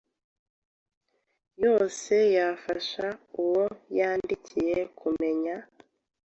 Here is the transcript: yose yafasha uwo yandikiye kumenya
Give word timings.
yose 1.63 2.15
yafasha 2.37 3.07
uwo 3.41 3.65
yandikiye 3.97 4.77
kumenya 4.99 5.55